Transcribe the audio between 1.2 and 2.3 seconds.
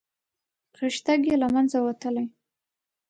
یې له منځه وتلی.